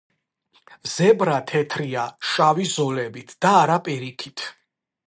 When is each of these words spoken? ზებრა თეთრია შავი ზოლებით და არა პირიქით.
ზებრა 0.93 1.35
თეთრია 1.51 2.07
შავი 2.31 2.67
ზოლებით 2.73 3.39
და 3.47 3.57
არა 3.61 3.79
პირიქით. 3.91 4.51